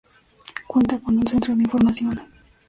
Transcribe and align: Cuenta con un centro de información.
Cuenta 0.65 0.97
con 0.97 1.15
un 1.19 1.27
centro 1.27 1.55
de 1.55 1.61
información. 1.61 2.21